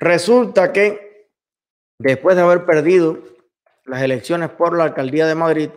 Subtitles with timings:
[0.00, 1.30] Resulta que
[1.98, 3.18] después de haber perdido
[3.84, 5.70] las elecciones por la alcaldía de Madrid,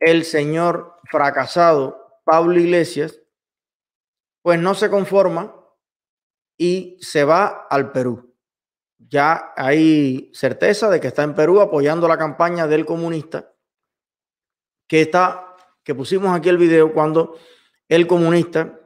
[0.00, 3.20] el señor fracasado Pablo Iglesias,
[4.40, 5.54] pues no se conforma
[6.56, 8.34] y se va al Perú.
[8.98, 13.52] Ya hay certeza de que está en Perú apoyando la campaña del comunista
[14.88, 17.38] que está, que pusimos aquí el video cuando
[17.90, 18.80] el comunista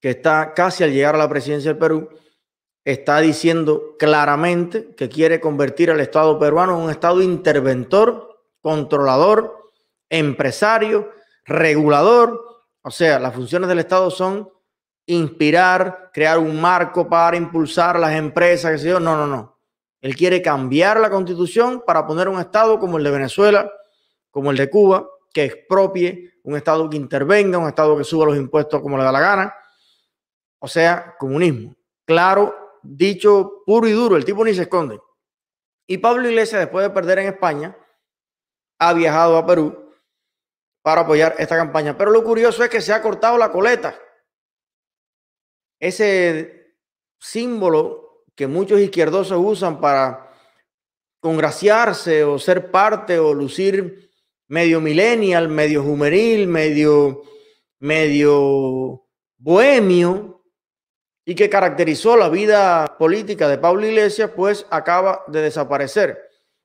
[0.00, 2.08] que está casi al llegar a la presidencia del Perú
[2.92, 9.72] está diciendo claramente que quiere convertir al Estado peruano en un Estado interventor, controlador,
[10.08, 11.10] empresario,
[11.44, 12.42] regulador.
[12.80, 14.50] O sea, las funciones del Estado son
[15.04, 19.00] inspirar, crear un marco para impulsar las empresas, que sé yo.
[19.00, 19.58] No, no, no.
[20.00, 23.70] Él quiere cambiar la constitución para poner un Estado como el de Venezuela,
[24.30, 28.36] como el de Cuba, que expropie, un Estado que intervenga, un Estado que suba los
[28.38, 29.54] impuestos como le da la gana.
[30.58, 31.76] O sea, comunismo.
[32.06, 34.98] Claro, dicho puro y duro, el tipo ni se esconde.
[35.86, 37.76] Y Pablo Iglesias, después de perder en España,
[38.78, 39.92] ha viajado a Perú
[40.82, 41.96] para apoyar esta campaña.
[41.96, 43.98] Pero lo curioso es que se ha cortado la coleta.
[45.80, 46.76] Ese
[47.18, 50.32] símbolo que muchos izquierdosos usan para
[51.20, 54.10] congraciarse o ser parte o lucir
[54.46, 57.22] medio millennial, medio juvenil, medio,
[57.80, 59.04] medio
[59.36, 60.27] bohemio
[61.28, 66.18] y que caracterizó la vida política de Pablo Iglesias, pues acaba de desaparecer.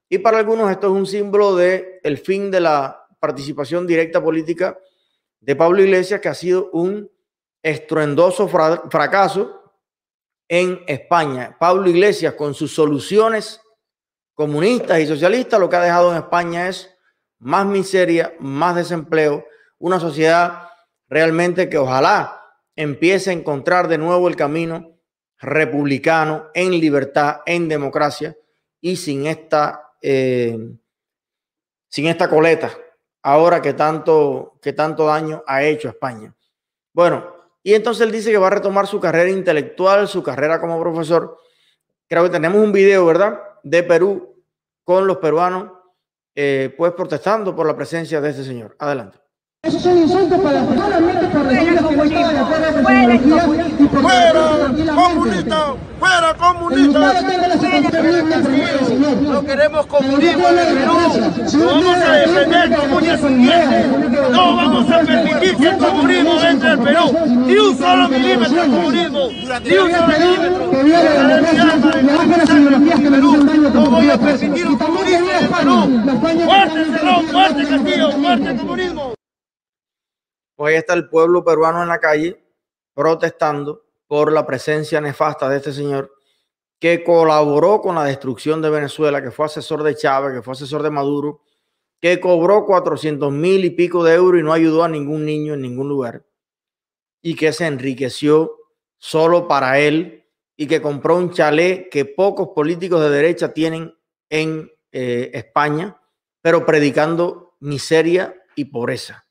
[0.08, 4.80] Y para algunos esto es un símbolo de el fin de la participación directa política
[5.41, 7.11] de Pablo Iglesias, que ha sido un
[7.61, 9.73] estruendoso fracaso
[10.47, 11.58] en España.
[11.59, 13.59] Pablo Iglesias, con sus soluciones
[14.34, 16.89] comunistas y socialistas, lo que ha dejado en España es
[17.39, 19.45] más miseria, más desempleo,
[19.78, 20.69] una sociedad
[21.09, 22.42] realmente que ojalá
[22.75, 24.97] empiece a encontrar de nuevo el camino
[25.39, 28.38] republicano en libertad, en democracia
[28.79, 30.57] y sin esta, eh,
[31.89, 32.71] sin esta coleta
[33.23, 36.35] ahora que tanto, que tanto daño ha hecho a España.
[36.94, 40.79] Bueno, y entonces él dice que va a retomar su carrera intelectual, su carrera como
[40.79, 41.38] profesor.
[42.07, 43.40] Creo que tenemos un video, ¿verdad?
[43.63, 44.44] De Perú
[44.84, 45.72] con los peruanos
[46.35, 48.75] eh, pues protestando por la presencia de este señor.
[48.79, 49.19] Adelante.
[49.66, 53.68] Esos son insultos para solamente por decirles que no estaba de acuerdo con su ideología
[53.79, 54.44] y por ¡Fuera
[54.94, 55.74] comunista!
[56.00, 57.13] ¡Fuera comunista!
[59.22, 60.97] No queremos comunismo en el Perú.
[61.53, 63.85] Lo vamos a defender con uñas y dientes.
[64.31, 67.18] No vamos a permitir que el comunismo entre al Perú.
[67.47, 69.29] Ni un solo milímetro de comunismo.
[69.63, 70.73] Ni un solo milímetro.
[73.73, 75.88] No voy a permitir un comunismo en el Perú.
[76.44, 77.31] ¡Muerte, Cerrón!
[77.31, 78.12] ¡Muerte, Castillo!
[78.18, 79.13] ¡Muerte, comunismo!
[80.66, 82.44] Ahí está el pueblo peruano en la calle
[82.94, 86.13] protestando por la presencia nefasta de este señor
[86.79, 90.84] que colaboró con la destrucción de Venezuela, que fue asesor de Chávez, que fue asesor
[90.84, 91.41] de Maduro,
[92.02, 95.62] que cobró 400 mil y pico de euros y no ayudó a ningún niño en
[95.62, 96.25] ningún lugar,
[97.22, 98.57] y que se enriqueció
[98.97, 103.97] solo para él y que compró un chalet que pocos políticos de derecha tienen
[104.29, 106.02] en eh, España,
[106.41, 109.25] pero predicando miseria y pobreza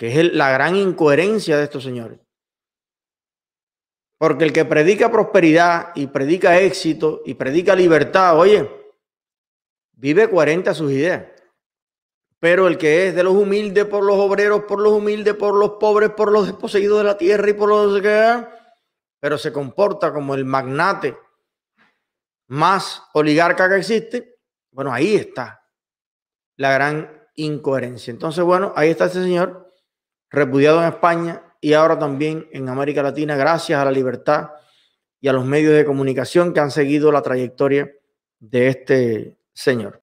[0.00, 2.18] que es la gran incoherencia de estos señores.
[4.16, 8.66] Porque el que predica prosperidad y predica éxito y predica libertad, oye,
[9.92, 11.26] vive coherente a sus ideas.
[12.38, 15.72] Pero el que es de los humildes por los obreros, por los humildes, por los
[15.72, 18.46] pobres, por los desposeídos de la tierra y por los que
[19.20, 21.14] pero se comporta como el magnate
[22.48, 24.38] más oligarca que existe,
[24.70, 25.68] bueno, ahí está
[26.56, 28.10] la gran incoherencia.
[28.10, 29.69] Entonces, bueno, ahí está este señor
[30.30, 34.50] repudiado en España y ahora también en América Latina gracias a la libertad
[35.20, 37.90] y a los medios de comunicación que han seguido la trayectoria
[38.38, 40.02] de este señor.